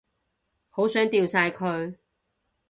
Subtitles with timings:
[0.71, 1.95] 好想掉晒佢